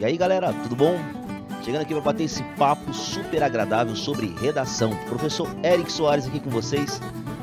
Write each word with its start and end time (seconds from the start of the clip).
E 0.00 0.04
aí 0.06 0.16
galera, 0.16 0.50
tudo 0.62 0.74
bom? 0.74 0.96
Chegando 1.62 1.82
aqui 1.82 1.92
para 1.92 2.00
bater 2.02 2.24
esse 2.24 2.42
papo 2.56 2.90
super 2.94 3.42
agradável 3.42 3.94
sobre 3.94 4.28
redação. 4.28 4.96
Professor 5.04 5.46
Eric 5.62 5.92
Soares 5.92 6.26
aqui 6.26 6.40
com 6.40 6.48
vocês 6.48 6.98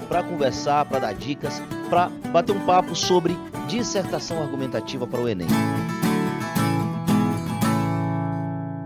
para 0.08 0.24
conversar, 0.24 0.84
para 0.86 0.98
dar 0.98 1.14
dicas, 1.14 1.62
para 1.88 2.10
bater 2.32 2.56
um 2.56 2.66
papo 2.66 2.96
sobre 2.96 3.36
dissertação 3.68 4.42
argumentativa 4.42 5.06
para 5.06 5.22
o 5.22 5.30
Enem. 5.30 5.48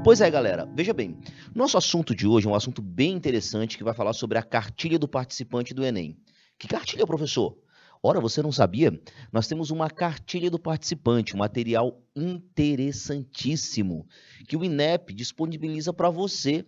Pois 0.04 0.20
é, 0.20 0.30
galera, 0.30 0.68
veja 0.76 0.94
bem, 0.94 1.18
nosso 1.56 1.78
assunto 1.78 2.14
de 2.14 2.28
hoje 2.28 2.48
é 2.48 2.50
um 2.50 2.56
assunto 2.56 2.82
bem 2.82 3.14
interessante 3.14 3.78
que 3.78 3.86
vai 3.86 3.94
falar 3.94 4.12
sobre 4.12 4.38
a 4.38 4.44
cartilha 4.44 5.00
do 5.00 5.08
participante 5.08 5.74
do 5.74 5.86
Enem. 5.86 6.18
Que 6.60 6.68
cartilha, 6.68 7.08
professor? 7.08 7.56
Ora, 8.04 8.20
você 8.20 8.42
não 8.42 8.52
sabia? 8.52 9.00
Nós 9.32 9.48
temos 9.48 9.70
uma 9.70 9.88
cartilha 9.88 10.50
do 10.50 10.58
participante, 10.58 11.36
um 11.36 11.40
material 11.40 12.02
interessantíssimo 12.16 14.08
que 14.48 14.58
o 14.58 14.66
INEP 14.66 15.14
disponibiliza 15.14 15.94
para 15.94 16.10
você, 16.10 16.66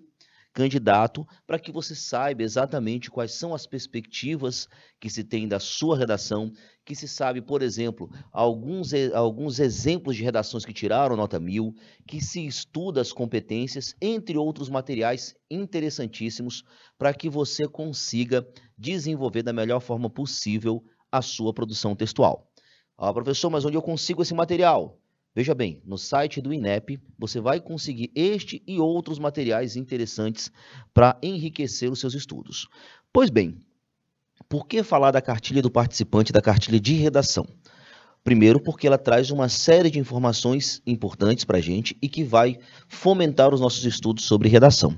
candidato, 0.54 1.26
para 1.48 1.58
que 1.58 1.72
você 1.72 1.96
saiba 1.96 2.44
exatamente 2.44 3.10
quais 3.10 3.32
são 3.32 3.56
as 3.56 3.66
perspectivas 3.66 4.68
que 5.00 5.10
se 5.10 5.24
tem 5.24 5.48
da 5.48 5.60
sua 5.60 5.98
redação, 5.98 6.52
que 6.86 6.94
se 6.94 7.08
sabe, 7.08 7.42
por 7.42 7.64
exemplo, 7.64 8.08
alguns, 8.32 8.94
alguns 9.16 9.60
exemplos 9.60 10.16
de 10.16 10.24
redações 10.24 10.64
que 10.64 10.72
tiraram 10.72 11.16
nota 11.16 11.40
mil, 11.40 11.74
que 12.08 12.22
se 12.22 12.46
estuda 12.46 13.02
as 13.02 13.12
competências, 13.12 13.96
entre 14.00 14.38
outros 14.38 14.70
materiais 14.70 15.34
interessantíssimos, 15.50 16.64
para 16.96 17.12
que 17.12 17.28
você 17.28 17.68
consiga 17.68 18.48
desenvolver 18.78 19.42
da 19.42 19.52
melhor 19.52 19.80
forma 19.80 20.12
possível 20.12 20.84
a 21.14 21.22
sua 21.22 21.54
produção 21.54 21.96
textual. 21.96 22.50
Ah, 22.98 23.14
professor, 23.14 23.52
mas 23.52 23.64
onde 23.64 23.78
eu 23.78 23.82
consigo 23.82 24.24
esse 24.24 24.34
material? 24.34 25.00
Veja 25.36 25.54
bem, 25.54 25.82
no 25.86 25.98
site 25.98 26.42
do 26.42 26.52
INEP 26.52 27.00
você 27.18 27.40
vai 27.40 27.60
conseguir 27.60 28.12
este 28.16 28.64
e 28.68 28.80
outros 28.80 29.20
materiais 29.20 29.76
interessantes 29.76 30.52
para 30.94 31.18
enriquecer 31.22 31.92
os 31.92 32.00
seus 32.00 32.16
estudos. 32.16 32.68
Pois 33.12 33.30
bem, 33.30 33.58
por 34.50 34.68
que 34.68 34.82
falar 34.82 35.12
da 35.12 35.22
cartilha 35.22 35.62
do 35.62 35.72
participante, 35.72 36.34
da 36.34 36.42
cartilha 36.42 36.80
de 36.80 36.94
redação? 36.94 37.48
Primeiro, 38.24 38.60
porque 38.60 38.88
ela 38.88 38.98
traz 38.98 39.32
uma 39.32 39.50
série 39.50 39.92
de 39.92 40.00
informações 40.00 40.82
importantes 40.88 41.44
para 41.44 41.58
a 41.58 41.62
gente 41.62 41.98
e 42.02 42.08
que 42.08 42.24
vai 42.24 42.58
fomentar 42.88 43.54
os 43.54 43.60
nossos 43.60 43.84
estudos 43.86 44.24
sobre 44.24 44.48
redação. 44.48 44.98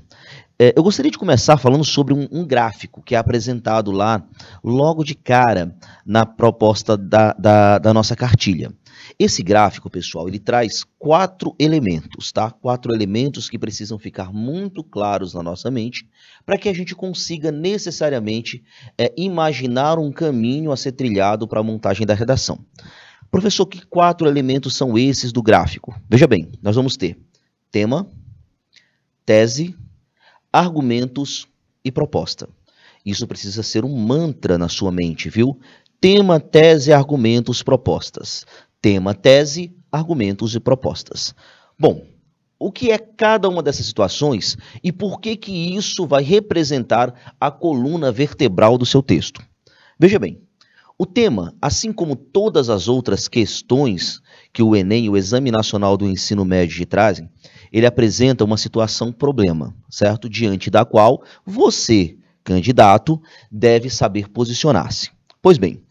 É, 0.58 0.72
eu 0.74 0.82
gostaria 0.82 1.10
de 1.10 1.18
começar 1.18 1.58
falando 1.58 1.84
sobre 1.84 2.14
um, 2.14 2.26
um, 2.32 2.46
gráfico 2.46 3.02
que 3.02 3.14
é 3.14 3.18
apresentado 3.18 3.90
lá 3.90 4.26
logo 4.64 5.04
de 5.04 5.14
cara 5.14 5.76
na 6.04 6.24
proposta 6.24 6.96
da, 6.96 7.34
da, 7.34 7.78
da 7.78 7.92
nossa 7.92 8.16
cartilha. 8.16 8.72
Esse 9.18 9.42
gráfico, 9.42 9.90
pessoal, 9.90 10.26
ele 10.26 10.38
traz 10.38 10.82
quatro 10.98 11.54
elementos, 11.58 12.32
tá? 12.32 12.50
Quatro 12.50 12.94
elementos 12.94 13.50
que 13.50 13.58
precisam 13.58 13.98
ficar 13.98 14.32
muito 14.32 14.82
claros 14.82 15.34
na 15.34 15.42
nossa 15.42 15.70
mente 15.70 16.08
para 16.44 16.56
que 16.56 16.70
a 16.70 16.74
gente 16.74 16.94
consiga 16.94 17.52
necessariamente 17.52 18.64
é, 18.96 19.12
imaginar 19.16 19.98
um 19.98 20.10
caminho 20.10 20.72
a 20.72 20.76
ser 20.76 20.92
trilhado 20.92 21.46
para 21.46 21.60
a 21.60 21.62
montagem 21.62 22.06
da 22.06 22.14
redação. 22.14 22.64
Professor, 23.30 23.66
que 23.66 23.84
quatro 23.84 24.26
elementos 24.26 24.74
são 24.74 24.96
esses 24.96 25.32
do 25.32 25.42
gráfico? 25.42 25.94
Veja 26.08 26.26
bem, 26.26 26.50
nós 26.62 26.76
vamos 26.76 26.96
ter 26.96 27.18
tema, 27.70 28.10
tese, 29.24 29.76
argumentos 30.56 31.46
e 31.84 31.92
proposta. 31.92 32.48
Isso 33.04 33.26
precisa 33.26 33.62
ser 33.62 33.84
um 33.84 33.94
mantra 33.94 34.56
na 34.56 34.68
sua 34.68 34.90
mente, 34.90 35.28
viu? 35.28 35.58
Tema, 36.00 36.40
tese, 36.40 36.92
argumentos, 36.92 37.62
propostas. 37.62 38.46
Tema, 38.80 39.14
tese, 39.14 39.76
argumentos 39.92 40.54
e 40.54 40.60
propostas. 40.60 41.34
Bom, 41.78 42.06
o 42.58 42.72
que 42.72 42.90
é 42.90 42.98
cada 42.98 43.48
uma 43.48 43.62
dessas 43.62 43.84
situações 43.84 44.56
e 44.82 44.90
por 44.90 45.20
que 45.20 45.36
que 45.36 45.76
isso 45.76 46.06
vai 46.06 46.22
representar 46.22 47.34
a 47.38 47.50
coluna 47.50 48.10
vertebral 48.10 48.78
do 48.78 48.86
seu 48.86 49.02
texto? 49.02 49.42
Veja 49.98 50.18
bem, 50.18 50.40
o 50.98 51.04
tema, 51.04 51.54
assim 51.60 51.92
como 51.92 52.16
todas 52.16 52.70
as 52.70 52.88
outras 52.88 53.28
questões 53.28 54.20
que 54.52 54.62
o 54.62 54.74
Enem, 54.74 55.10
o 55.10 55.16
Exame 55.16 55.50
Nacional 55.50 55.96
do 55.96 56.06
Ensino 56.06 56.44
Médio, 56.44 56.86
trazem, 56.86 57.28
ele 57.70 57.86
apresenta 57.86 58.44
uma 58.44 58.56
situação 58.56 59.12
problema, 59.12 59.74
certo? 59.90 60.28
Diante 60.28 60.70
da 60.70 60.84
qual 60.84 61.22
você, 61.44 62.16
candidato, 62.42 63.20
deve 63.50 63.90
saber 63.90 64.28
posicionar-se. 64.28 65.10
Pois 65.42 65.58
bem, 65.58 65.82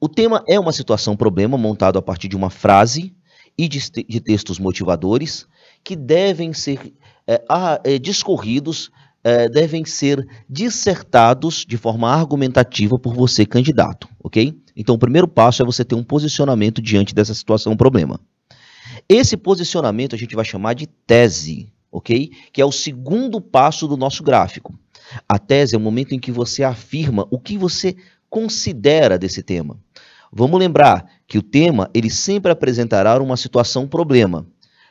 o 0.00 0.08
tema 0.08 0.44
é 0.46 0.60
uma 0.60 0.72
situação 0.72 1.16
problema 1.16 1.58
montado 1.58 1.98
a 1.98 2.02
partir 2.02 2.28
de 2.28 2.36
uma 2.36 2.50
frase 2.50 3.12
e 3.56 3.66
de, 3.66 3.80
de 4.08 4.20
textos 4.20 4.60
motivadores 4.60 5.48
que 5.82 5.96
devem 5.96 6.52
ser 6.52 6.94
é, 7.26 7.42
é, 7.82 7.98
discorridos 7.98 8.90
é, 9.28 9.46
devem 9.46 9.84
ser 9.84 10.26
dissertados 10.48 11.66
de 11.68 11.76
forma 11.76 12.10
argumentativa 12.10 12.98
por 12.98 13.14
você, 13.14 13.44
candidato, 13.44 14.08
ok? 14.24 14.58
Então, 14.74 14.94
o 14.94 14.98
primeiro 14.98 15.28
passo 15.28 15.60
é 15.60 15.66
você 15.66 15.84
ter 15.84 15.94
um 15.94 16.02
posicionamento 16.02 16.80
diante 16.80 17.14
dessa 17.14 17.34
situação 17.34 17.76
problema. 17.76 18.18
Esse 19.06 19.36
posicionamento 19.36 20.14
a 20.14 20.18
gente 20.18 20.34
vai 20.34 20.46
chamar 20.46 20.72
de 20.72 20.86
tese, 20.86 21.70
ok? 21.92 22.30
Que 22.50 22.62
é 22.62 22.64
o 22.64 22.72
segundo 22.72 23.38
passo 23.38 23.86
do 23.86 23.98
nosso 23.98 24.22
gráfico. 24.22 24.78
A 25.28 25.38
tese 25.38 25.74
é 25.74 25.78
o 25.78 25.80
momento 25.80 26.14
em 26.14 26.18
que 26.18 26.32
você 26.32 26.64
afirma 26.64 27.26
o 27.30 27.38
que 27.38 27.58
você 27.58 27.94
considera 28.30 29.18
desse 29.18 29.42
tema. 29.42 29.78
Vamos 30.32 30.58
lembrar 30.58 31.04
que 31.26 31.36
o 31.36 31.42
tema 31.42 31.90
ele 31.92 32.08
sempre 32.08 32.50
apresentará 32.50 33.22
uma 33.22 33.36
situação 33.36 33.86
problema. 33.86 34.46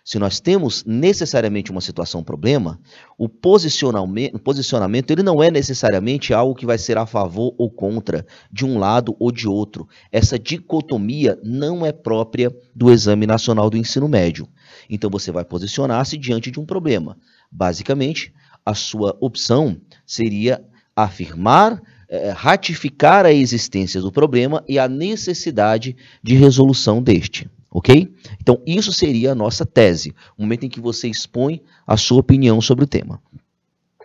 Se 0.07 0.17
nós 0.17 0.39
temos 0.39 0.85
necessariamente 0.85 1.69
uma 1.69 1.81
situação 1.81 2.23
problema, 2.23 2.79
o 3.17 3.27
posicionamento, 3.27 4.39
posicionamento 4.39 5.11
ele 5.11 5.21
não 5.21 5.43
é 5.43 5.51
necessariamente 5.51 6.33
algo 6.33 6.55
que 6.55 6.65
vai 6.65 6.77
ser 6.77 6.97
a 6.97 7.05
favor 7.05 7.53
ou 7.57 7.69
contra 7.69 8.25
de 8.49 8.65
um 8.65 8.79
lado 8.79 9.17
ou 9.19 9.33
de 9.33 9.49
outro. 9.49 9.85
Essa 10.09 10.39
dicotomia 10.39 11.37
não 11.43 11.85
é 11.85 11.91
própria 11.91 12.55
do 12.73 12.89
Exame 12.89 13.27
Nacional 13.27 13.69
do 13.69 13.75
Ensino 13.75 14.07
Médio. 14.07 14.47
Então 14.89 15.09
você 15.09 15.29
vai 15.29 15.43
posicionar-se 15.43 16.17
diante 16.17 16.51
de 16.51 16.57
um 16.57 16.65
problema. 16.65 17.17
Basicamente, 17.51 18.33
a 18.65 18.73
sua 18.73 19.13
opção 19.19 19.75
seria 20.05 20.63
afirmar 20.95 21.83
é, 22.07 22.29
ratificar 22.29 23.25
a 23.25 23.33
existência 23.33 23.99
do 23.99 24.09
problema 24.09 24.63
e 24.69 24.79
a 24.79 24.87
necessidade 24.87 25.97
de 26.23 26.33
resolução 26.33 27.03
deste 27.03 27.49
ok? 27.77 28.11
Então, 28.41 28.59
isso 28.65 28.91
seria 28.91 29.33
a 29.33 29.35
nossa 29.35 29.63
tese, 29.63 30.11
o 30.35 30.41
momento 30.41 30.65
em 30.65 30.69
que 30.69 30.81
você 30.81 31.07
expõe 31.07 31.61
a 31.85 31.95
sua 31.95 32.21
opinião 32.21 32.59
sobre 32.59 32.85
o 32.85 32.87
tema. 32.87 33.21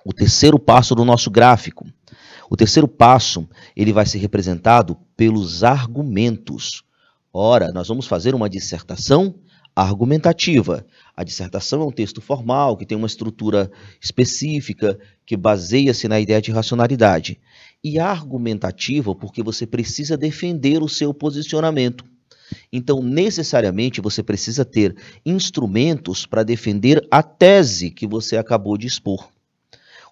O 0.04 0.12
terceiro 0.12 0.58
passo 0.58 0.94
do 0.94 1.06
nosso 1.06 1.30
gráfico. 1.30 1.86
O 2.50 2.56
terceiro 2.56 2.86
passo, 2.86 3.48
ele 3.74 3.90
vai 3.90 4.04
ser 4.04 4.18
representado 4.18 4.94
pelos 5.16 5.64
argumentos. 5.64 6.82
Ora, 7.32 7.72
nós 7.72 7.88
vamos 7.88 8.06
fazer 8.06 8.34
uma 8.34 8.50
dissertação 8.50 9.36
argumentativa. 9.74 10.84
A 11.16 11.24
dissertação 11.24 11.80
é 11.80 11.86
um 11.86 11.90
texto 11.90 12.20
formal 12.20 12.76
que 12.76 12.84
tem 12.84 12.98
uma 12.98 13.06
estrutura 13.06 13.72
específica, 13.98 14.98
que 15.24 15.34
baseia-se 15.34 16.06
na 16.08 16.20
ideia 16.20 16.42
de 16.42 16.52
racionalidade. 16.52 17.40
E 17.82 17.98
argumentativa 17.98 19.14
porque 19.14 19.42
você 19.42 19.66
precisa 19.66 20.14
defender 20.14 20.82
o 20.82 20.90
seu 20.90 21.14
posicionamento. 21.14 22.11
Então, 22.72 23.02
necessariamente, 23.02 24.00
você 24.00 24.22
precisa 24.22 24.64
ter 24.64 24.96
instrumentos 25.24 26.26
para 26.26 26.42
defender 26.42 27.06
a 27.10 27.22
tese 27.22 27.90
que 27.90 28.06
você 28.06 28.36
acabou 28.36 28.76
de 28.76 28.86
expor. 28.86 29.28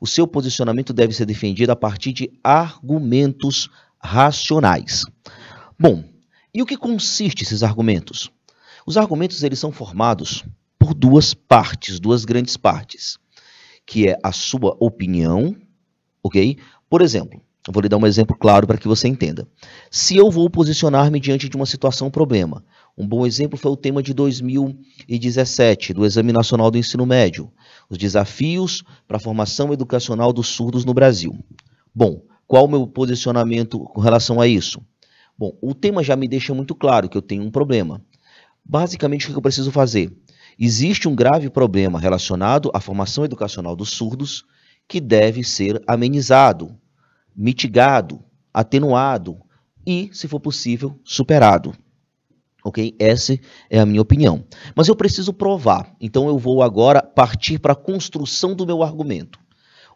O 0.01 0.07
seu 0.07 0.27
posicionamento 0.27 0.93
deve 0.93 1.13
ser 1.13 1.27
defendido 1.27 1.71
a 1.71 1.77
partir 1.77 2.13
de 2.13 2.31
argumentos 2.43 3.69
racionais. 3.99 5.05
Bom, 5.79 6.05
e 6.55 6.63
o 6.63 6.67
que 6.67 6.77
consiste 6.77 7.43
esses 7.43 7.63
argumentos? 7.63 8.31
Os 8.87 8.97
argumentos 8.97 9.43
eles 9.43 9.59
são 9.59 9.71
formados 9.71 10.43
por 10.79 10.95
duas 10.95 11.35
partes, 11.35 12.01
duas 12.01 12.25
grandes 12.25 12.57
partes, 12.57 13.19
que 13.85 14.09
é 14.09 14.19
a 14.23 14.33
sua 14.33 14.77
opinião, 14.81 15.55
ok? 16.23 16.59
Por 16.89 17.03
exemplo, 17.03 17.43
vou 17.69 17.83
lhe 17.83 17.89
dar 17.89 17.99
um 17.99 18.07
exemplo 18.07 18.37
claro 18.37 18.67
para 18.67 18.79
que 18.79 18.89
você 18.89 19.07
entenda. 19.07 19.47
Se 19.91 20.17
eu 20.17 20.31
vou 20.31 20.49
posicionar-me 20.49 21.21
diante 21.21 21.49
de 21.49 21.57
uma 21.57 21.67
situação 21.67 22.11
problema, 22.11 22.65
um 22.97 23.07
bom 23.07 23.27
exemplo 23.27 23.59
foi 23.59 23.71
o 23.71 23.77
tema 23.77 24.03
de 24.03 24.15
2017 24.15 25.93
do 25.93 26.07
Exame 26.07 26.33
Nacional 26.33 26.71
do 26.71 26.79
Ensino 26.79 27.05
Médio, 27.05 27.51
os 27.89 27.99
desafios 27.99 28.83
para 29.07 29.19
a 29.19 29.21
formação 29.21 29.73
educacional 29.73 30.33
dos 30.33 30.49
surdos 30.49 30.85
no 30.85 30.95
Brasil. 30.95 31.39
Bom, 31.95 32.23
qual 32.47 32.65
o 32.65 32.69
meu 32.69 32.87
posicionamento 32.87 33.79
com 33.79 34.01
relação 34.01 34.41
a 34.41 34.47
isso? 34.47 34.81
Bom, 35.39 35.57
o 35.63 35.75
tema 35.75 36.03
já 36.03 36.17
me 36.17 36.29
deixa 36.29 36.55
muito 36.55 36.75
claro 36.75 37.09
que 37.09 37.17
eu 37.17 37.23
tenho 37.23 37.43
um 37.43 37.51
problema. 37.51 38.03
Basicamente, 38.65 39.27
o 39.27 39.33
que 39.33 39.39
eu 39.39 39.43
preciso 39.43 39.71
fazer? 39.71 40.13
Existe 40.59 41.09
um 41.09 41.15
grave 41.15 41.49
problema 41.49 41.99
relacionado 41.99 42.71
à 42.75 42.81
formação 42.81 43.25
educacional 43.25 43.75
dos 43.75 43.91
surdos 43.91 44.45
que 44.87 45.01
deve 45.01 45.43
ser 45.43 45.83
amenizado, 45.87 46.77
mitigado, 47.35 48.23
atenuado 48.53 49.39
e, 49.87 50.11
se 50.13 50.29
for 50.29 50.41
possível, 50.41 50.99
superado. 51.05 51.75
Ok? 52.65 52.95
Essa 52.99 53.39
é 53.71 53.81
a 53.81 53.87
minha 53.87 54.03
opinião. 54.03 54.45
Mas 54.75 54.89
eu 54.89 54.97
preciso 54.97 55.33
provar. 55.33 55.95
Então 56.01 56.29
eu 56.29 56.39
vou 56.39 56.63
agora 56.63 57.03
partir 57.03 57.59
para 57.59 57.73
a 57.73 57.77
construção 57.77 58.55
do 58.55 58.67
meu 58.67 58.83
argumento. 58.83 59.39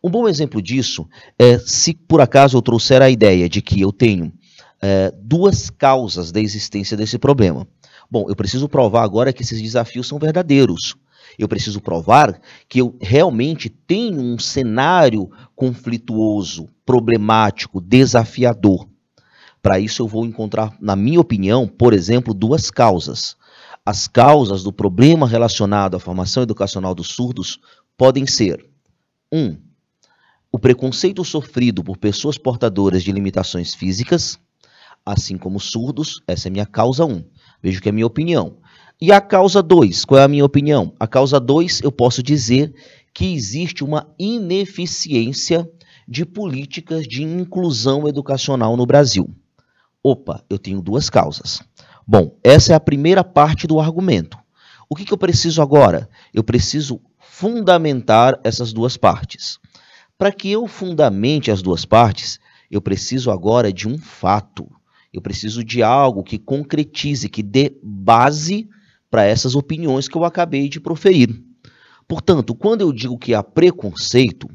Um 0.03 0.11
bom 0.11 0.29
exemplo 0.29 0.61
disso 0.61 1.09
é 1.39 1.59
se 1.59 1.95
por 1.95 2.21
acaso 2.21 2.57
eu 2.57 2.63
trouxer 2.63 3.01
a 3.01 3.11
ideia 3.11 3.49
de 3.49 3.63
que 3.63 3.81
eu 3.81 3.93
tenho 3.93 4.33
é, 4.81 5.11
duas 5.23 5.71
causas 5.71 6.31
da 6.31 6.41
existência 6.41 6.97
desse 6.97 7.19
problema. 7.19 7.67
Bom, 8.11 8.27
eu 8.29 8.37
preciso 8.37 8.69
provar 8.69 9.03
agora 9.03 9.33
que 9.33 9.43
esses 9.43 9.61
desafios 9.61 10.07
são 10.07 10.19
verdadeiros. 10.19 10.95
Eu 11.39 11.49
preciso 11.49 11.81
provar 11.81 12.41
que 12.69 12.81
eu 12.81 12.97
realmente 13.01 13.69
tenho 13.69 14.21
um 14.21 14.39
cenário 14.39 15.31
conflituoso, 15.55 16.69
problemático, 16.85 17.81
desafiador. 17.81 18.89
Para 19.63 19.81
isso, 19.81 20.03
eu 20.03 20.07
vou 20.07 20.25
encontrar, 20.25 20.77
na 20.81 20.95
minha 20.95 21.21
opinião, 21.21 21.67
por 21.67 21.93
exemplo, 21.93 22.35
duas 22.35 22.71
causas. 22.71 23.37
As 23.85 24.07
causas 24.07 24.63
do 24.63 24.73
problema 24.73 25.27
relacionado 25.27 25.97
à 25.97 26.01
formação 26.01 26.43
educacional 26.43 26.95
dos 26.95 27.09
surdos 27.09 27.59
podem 27.97 28.27
ser: 28.27 28.65
um, 29.33 29.57
o 30.53 30.59
preconceito 30.59 31.25
sofrido 31.25 31.83
por 31.83 31.97
pessoas 31.97 32.39
portadoras 32.39 33.03
de 33.03 33.11
limitações 33.11 33.75
físicas, 33.75 34.39
assim 35.05 35.37
como 35.37 35.59
surdos, 35.59 36.23
essa 36.27 36.49
é 36.49 36.51
minha 36.51 36.65
causa 36.65 37.05
1. 37.05 37.13
Um. 37.13 37.25
Vejo 37.63 37.81
que 37.83 37.89
é 37.89 37.91
a 37.91 37.93
minha 37.93 38.07
opinião. 38.07 38.59
E 39.07 39.13
a 39.13 39.21
causa 39.21 39.63
2, 39.63 40.07
qual 40.07 40.19
é 40.19 40.25
a 40.25 40.29
minha 40.29 40.47
opinião? 40.47 40.95
A 40.99 41.07
causa 41.07 41.39
2, 41.39 41.83
eu 41.83 41.93
posso 41.93 42.23
dizer 42.23 42.73
que 43.13 43.35
existe 43.35 43.85
uma 43.85 44.09
ineficiência 44.19 45.71
de 46.09 46.25
políticas 46.25 47.07
de 47.07 47.23
inclusão 47.23 48.09
educacional 48.09 48.79
no 48.79 48.87
Brasil. 48.87 49.29
Opa, 50.03 50.43
eu 50.49 50.59
tenho 50.59 50.81
duas 50.81 51.11
causas. 51.11 51.61
Bom, 52.07 52.39
essa 52.43 52.73
é 52.73 52.75
a 52.75 52.81
primeira 52.81 53.23
parte 53.23 53.67
do 53.67 53.79
argumento. 53.79 54.39
O 54.89 54.97
que, 54.97 55.05
que 55.05 55.13
eu 55.13 55.19
preciso 55.19 55.61
agora? 55.61 56.09
Eu 56.33 56.43
preciso 56.43 56.99
fundamentar 57.21 58.41
essas 58.43 58.73
duas 58.73 58.97
partes. 58.97 59.59
Para 60.17 60.33
que 60.33 60.51
eu 60.51 60.67
fundamente 60.67 61.51
as 61.51 61.61
duas 61.61 61.85
partes, 61.85 62.41
eu 62.71 62.81
preciso 62.81 63.31
agora 63.31 63.71
de 63.71 63.87
um 63.87 63.99
fato. 63.99 64.67
Eu 65.13 65.21
preciso 65.21 65.63
de 65.63 65.83
algo 65.83 66.25
que 66.25 66.39
concretize, 66.39 67.29
que 67.29 67.43
dê 67.43 67.77
base 67.83 68.67
para 69.15 69.23
essas 69.23 69.55
opiniões 69.55 70.09
que 70.09 70.17
eu 70.17 70.25
acabei 70.25 70.69
de 70.69 70.81
proferir. 70.81 71.41
Portanto, 72.09 72.53
quando 72.53 72.81
eu 72.81 72.93
digo 72.93 73.17
que 73.17 73.33
há 73.33 73.45
preconceito, 73.45 74.51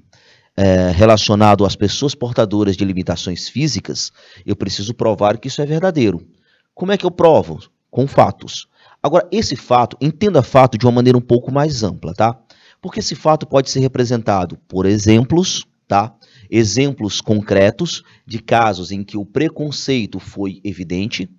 é, 0.58 0.92
relacionado 0.92 1.64
às 1.64 1.78
pessoas 1.78 2.14
portadoras 2.14 2.76
de 2.76 2.84
limitações 2.84 3.48
físicas, 3.48 4.12
eu 4.46 4.58
preciso 4.58 4.94
provar 4.94 5.38
que 5.38 5.48
isso 5.48 5.62
é 5.62 5.66
verdadeiro. 5.66 6.28
Como 6.76 6.92
é 6.92 6.98
que 6.98 7.06
eu 7.06 7.10
provo? 7.10 7.58
Com 7.90 8.06
fatos. 8.06 8.68
Agora, 9.02 9.26
esse 9.32 9.56
fato, 9.56 9.96
entenda 10.02 10.44
fato 10.44 10.78
de 10.78 10.86
uma 10.86 10.92
maneira 10.92 11.18
um 11.18 11.22
pouco 11.22 11.54
mais 11.54 11.82
ampla, 11.82 12.14
tá? 12.14 12.38
Porque 12.82 13.00
esse 13.00 13.16
fato 13.16 13.48
pode 13.48 13.70
ser 13.70 13.80
representado 13.80 14.58
por 14.68 14.86
exemplos, 14.86 15.66
tá? 15.88 16.14
Exemplos 16.52 17.22
concretos 17.22 18.04
de 18.28 18.40
casos 18.40 18.92
em 18.92 19.06
que 19.06 19.16
o 19.16 19.26
preconceito 19.26 20.20
foi 20.20 20.60
evidente. 20.66 21.30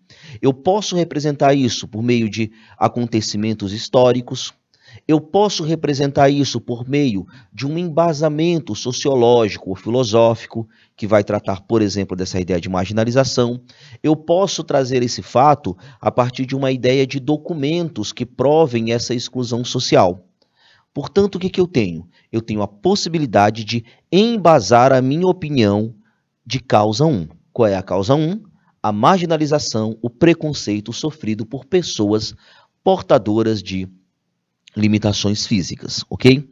Eu 0.41 0.53
posso 0.53 0.97
representar 0.97 1.55
isso 1.55 1.87
por 1.88 2.03
meio 2.03 2.29
de 2.29 2.50
acontecimentos 2.79 3.73
históricos, 3.73 4.55
eu 5.06 5.21
posso 5.21 5.65
representar 5.65 6.31
isso 6.31 6.61
por 6.61 6.88
meio 6.88 7.27
de 7.53 7.67
um 7.67 7.79
embasamento 7.79 8.75
sociológico 8.75 9.71
ou 9.71 9.77
filosófico, 9.77 10.69
que 10.97 11.06
vai 11.06 11.25
tratar, 11.25 11.62
por 11.62 11.82
exemplo, 11.82 12.17
dessa 12.17 12.41
ideia 12.41 12.61
de 12.61 12.69
marginalização. 12.69 13.61
Eu 14.03 14.17
posso 14.17 14.62
trazer 14.62 15.03
esse 15.03 15.23
fato 15.23 15.77
a 16.00 16.11
partir 16.11 16.47
de 16.47 16.56
uma 16.56 16.71
ideia 16.71 17.06
de 17.06 17.21
documentos 17.21 18.12
que 18.12 18.27
provem 18.27 18.93
essa 18.93 19.15
exclusão 19.15 19.65
social. 19.65 20.25
Portanto, 20.93 21.37
o 21.37 21.38
que, 21.38 21.49
que 21.49 21.61
eu 21.61 21.69
tenho? 21.69 22.09
Eu 22.32 22.43
tenho 22.43 22.62
a 22.62 22.69
possibilidade 22.69 23.65
de 23.65 23.85
embasar 24.11 24.93
a 24.93 25.00
minha 25.00 25.27
opinião 25.27 25.94
de 26.44 26.59
causa 26.59 27.05
1. 27.05 27.29
Qual 27.53 27.69
é 27.69 27.77
a 27.77 27.82
causa 27.82 28.15
1? 28.15 28.50
A 28.82 28.91
marginalização, 28.93 29.99
o 30.00 30.09
preconceito 30.09 30.93
sofrido 30.93 31.44
por 31.44 31.67
pessoas 31.67 32.35
portadoras 32.82 33.62
de 33.62 33.87
limitações 34.75 35.47
físicas, 35.47 36.03
ok? 36.09 36.49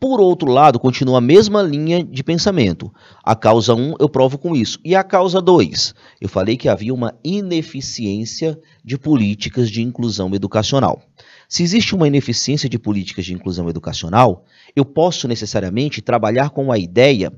Por 0.00 0.20
outro 0.20 0.50
lado, 0.50 0.78
continua 0.78 1.18
a 1.18 1.20
mesma 1.20 1.60
linha 1.60 2.04
de 2.04 2.22
pensamento. 2.22 2.92
A 3.22 3.34
causa 3.34 3.74
1 3.74 3.96
eu 3.98 4.08
provo 4.08 4.38
com 4.38 4.54
isso. 4.54 4.78
E 4.84 4.94
a 4.94 5.02
causa 5.02 5.42
2? 5.42 5.92
Eu 6.20 6.28
falei 6.28 6.56
que 6.56 6.68
havia 6.68 6.94
uma 6.94 7.18
ineficiência 7.24 8.56
de 8.84 8.96
políticas 8.96 9.68
de 9.68 9.82
inclusão 9.82 10.32
educacional. 10.34 11.02
Se 11.50 11.62
existe 11.62 11.94
uma 11.94 12.06
ineficiência 12.06 12.68
de 12.68 12.78
políticas 12.78 13.24
de 13.24 13.32
inclusão 13.32 13.70
educacional, 13.70 14.44
eu 14.76 14.84
posso 14.84 15.26
necessariamente 15.26 16.02
trabalhar 16.02 16.50
com 16.50 16.70
a 16.70 16.78
ideia 16.78 17.32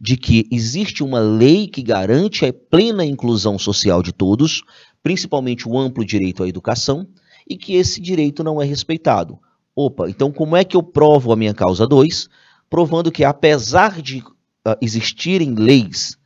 de 0.00 0.16
que 0.16 0.46
existe 0.52 1.02
uma 1.02 1.18
lei 1.18 1.66
que 1.66 1.82
garante 1.82 2.46
a 2.46 2.52
plena 2.52 3.04
inclusão 3.04 3.58
social 3.58 4.04
de 4.04 4.12
todos, 4.12 4.62
principalmente 5.02 5.68
o 5.68 5.76
amplo 5.76 6.04
direito 6.04 6.44
à 6.44 6.48
educação, 6.48 7.08
e 7.48 7.56
que 7.56 7.74
esse 7.74 8.00
direito 8.00 8.44
não 8.44 8.62
é 8.62 8.64
respeitado. 8.64 9.36
Opa, 9.74 10.08
então 10.08 10.30
como 10.30 10.56
é 10.56 10.62
que 10.62 10.76
eu 10.76 10.82
provo 10.82 11.32
a 11.32 11.36
minha 11.36 11.52
causa 11.52 11.88
2? 11.88 12.28
Provando 12.70 13.10
que 13.10 13.24
apesar 13.24 14.00
de 14.00 14.18
uh, 14.18 14.76
existirem 14.80 15.56
leis 15.56 16.16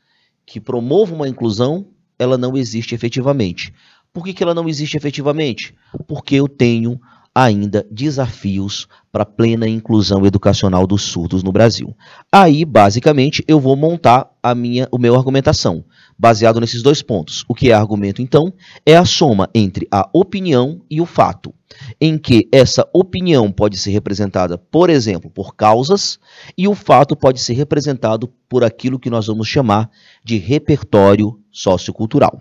que 0.44 0.60
promovam 0.60 1.16
uma 1.16 1.28
inclusão, 1.28 1.86
ela 2.18 2.36
não 2.36 2.54
existe 2.54 2.94
efetivamente. 2.94 3.72
Por 4.12 4.24
que, 4.24 4.34
que 4.34 4.42
ela 4.42 4.54
não 4.54 4.68
existe 4.68 4.96
efetivamente? 4.96 5.74
Porque 6.06 6.34
eu 6.34 6.46
tenho 6.46 7.00
ainda 7.34 7.86
desafios 7.90 8.88
para 9.12 9.24
plena 9.24 9.68
inclusão 9.68 10.26
educacional 10.26 10.86
dos 10.86 11.02
surdos 11.02 11.42
no 11.42 11.52
Brasil. 11.52 11.96
Aí, 12.30 12.64
basicamente, 12.64 13.44
eu 13.46 13.60
vou 13.60 13.76
montar 13.76 14.30
a 14.42 14.54
minha, 14.54 14.88
o 14.90 14.98
meu 14.98 15.14
argumentação, 15.14 15.84
baseado 16.18 16.60
nesses 16.60 16.82
dois 16.82 17.02
pontos. 17.02 17.44
O 17.48 17.54
que 17.54 17.70
é 17.70 17.74
argumento, 17.74 18.20
então, 18.20 18.52
é 18.84 18.96
a 18.96 19.04
soma 19.04 19.48
entre 19.54 19.86
a 19.90 20.08
opinião 20.12 20.82
e 20.90 21.00
o 21.00 21.06
fato, 21.06 21.54
em 22.00 22.18
que 22.18 22.48
essa 22.52 22.88
opinião 22.92 23.50
pode 23.52 23.78
ser 23.78 23.90
representada, 23.90 24.58
por 24.58 24.90
exemplo, 24.90 25.30
por 25.30 25.54
causas, 25.54 26.18
e 26.58 26.66
o 26.66 26.74
fato 26.74 27.16
pode 27.16 27.40
ser 27.40 27.54
representado 27.54 28.28
por 28.48 28.64
aquilo 28.64 28.98
que 28.98 29.10
nós 29.10 29.28
vamos 29.28 29.46
chamar 29.46 29.90
de 30.24 30.36
repertório 30.36 31.38
sociocultural. 31.50 32.40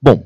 Bom, 0.00 0.24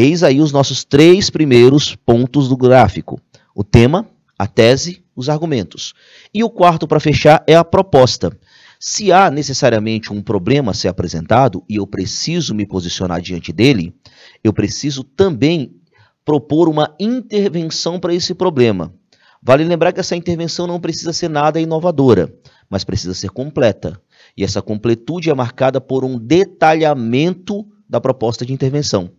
Eis 0.00 0.22
aí 0.22 0.40
os 0.40 0.52
nossos 0.52 0.84
três 0.84 1.28
primeiros 1.28 1.96
pontos 1.96 2.48
do 2.48 2.56
gráfico: 2.56 3.20
o 3.52 3.64
tema, 3.64 4.08
a 4.38 4.46
tese, 4.46 5.02
os 5.16 5.28
argumentos. 5.28 5.92
E 6.32 6.44
o 6.44 6.48
quarto, 6.48 6.86
para 6.86 7.00
fechar, 7.00 7.42
é 7.48 7.56
a 7.56 7.64
proposta. 7.64 8.30
Se 8.78 9.10
há 9.10 9.28
necessariamente 9.28 10.12
um 10.12 10.22
problema 10.22 10.70
a 10.70 10.74
ser 10.74 10.86
apresentado 10.86 11.64
e 11.68 11.74
eu 11.74 11.84
preciso 11.84 12.54
me 12.54 12.64
posicionar 12.64 13.20
diante 13.20 13.52
dele, 13.52 13.92
eu 14.44 14.52
preciso 14.52 15.02
também 15.02 15.74
propor 16.24 16.68
uma 16.68 16.94
intervenção 17.00 17.98
para 17.98 18.14
esse 18.14 18.34
problema. 18.34 18.94
Vale 19.42 19.64
lembrar 19.64 19.92
que 19.92 19.98
essa 19.98 20.14
intervenção 20.14 20.68
não 20.68 20.78
precisa 20.78 21.12
ser 21.12 21.28
nada 21.28 21.60
inovadora, 21.60 22.32
mas 22.70 22.84
precisa 22.84 23.14
ser 23.14 23.30
completa. 23.30 24.00
E 24.36 24.44
essa 24.44 24.62
completude 24.62 25.28
é 25.28 25.34
marcada 25.34 25.80
por 25.80 26.04
um 26.04 26.16
detalhamento 26.16 27.66
da 27.88 28.00
proposta 28.00 28.46
de 28.46 28.52
intervenção. 28.52 29.17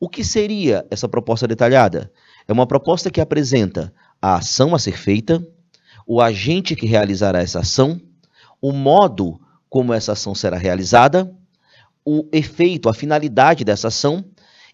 O 0.00 0.08
que 0.08 0.22
seria 0.22 0.86
essa 0.90 1.08
proposta 1.08 1.46
detalhada? 1.46 2.12
É 2.46 2.52
uma 2.52 2.66
proposta 2.66 3.10
que 3.10 3.20
apresenta 3.20 3.92
a 4.22 4.36
ação 4.36 4.74
a 4.74 4.78
ser 4.78 4.96
feita, 4.96 5.44
o 6.06 6.20
agente 6.20 6.76
que 6.76 6.86
realizará 6.86 7.40
essa 7.40 7.60
ação, 7.60 8.00
o 8.62 8.72
modo 8.72 9.40
como 9.68 9.92
essa 9.92 10.12
ação 10.12 10.34
será 10.34 10.56
realizada, 10.56 11.30
o 12.04 12.28
efeito, 12.32 12.88
a 12.88 12.94
finalidade 12.94 13.64
dessa 13.64 13.88
ação 13.88 14.24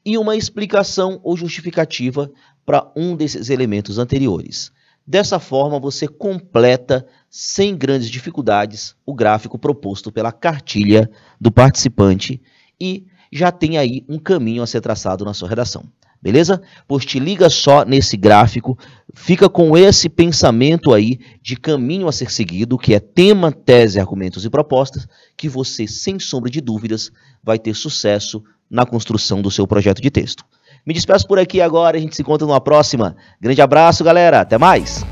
e 0.04 0.18
uma 0.18 0.36
explicação 0.36 1.18
ou 1.24 1.36
justificativa 1.36 2.30
para 2.64 2.92
um 2.94 3.16
desses 3.16 3.48
elementos 3.48 3.98
anteriores. 3.98 4.70
Dessa 5.06 5.38
forma, 5.38 5.80
você 5.80 6.06
completa, 6.06 7.06
sem 7.28 7.76
grandes 7.76 8.08
dificuldades, 8.10 8.94
o 9.04 9.14
gráfico 9.14 9.58
proposto 9.58 10.12
pela 10.12 10.32
cartilha 10.32 11.10
do 11.40 11.50
participante 11.50 12.40
e 12.80 13.06
já 13.34 13.50
tem 13.50 13.76
aí 13.76 14.04
um 14.08 14.18
caminho 14.18 14.62
a 14.62 14.66
ser 14.66 14.80
traçado 14.80 15.24
na 15.24 15.34
sua 15.34 15.48
redação. 15.48 15.84
Beleza? 16.22 16.62
Pois 16.88 17.04
te 17.04 17.18
liga 17.18 17.50
só 17.50 17.84
nesse 17.84 18.16
gráfico, 18.16 18.78
fica 19.12 19.46
com 19.46 19.76
esse 19.76 20.08
pensamento 20.08 20.94
aí 20.94 21.18
de 21.42 21.54
caminho 21.54 22.08
a 22.08 22.12
ser 22.12 22.30
seguido, 22.30 22.78
que 22.78 22.94
é 22.94 23.00
tema, 23.00 23.52
tese, 23.52 24.00
argumentos 24.00 24.42
e 24.42 24.48
propostas, 24.48 25.06
que 25.36 25.50
você, 25.50 25.86
sem 25.86 26.18
sombra 26.18 26.50
de 26.50 26.62
dúvidas, 26.62 27.12
vai 27.42 27.58
ter 27.58 27.74
sucesso 27.74 28.42
na 28.70 28.86
construção 28.86 29.42
do 29.42 29.50
seu 29.50 29.66
projeto 29.66 30.00
de 30.00 30.10
texto. 30.10 30.44
Me 30.86 30.94
despeço 30.94 31.26
por 31.26 31.38
aqui 31.38 31.60
agora, 31.60 31.98
a 31.98 32.00
gente 32.00 32.16
se 32.16 32.22
encontra 32.22 32.46
numa 32.46 32.60
próxima. 32.60 33.16
Grande 33.38 33.60
abraço, 33.60 34.02
galera, 34.02 34.40
até 34.40 34.56
mais! 34.56 35.04